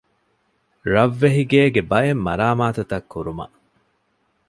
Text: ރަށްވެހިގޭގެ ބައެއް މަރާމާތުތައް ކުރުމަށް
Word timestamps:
ރަށްވެހިގޭގެ 0.93 1.81
ބައެއް 1.91 2.23
މަރާމާތުތައް 2.25 3.07
ކުރުމަށް 3.11 3.55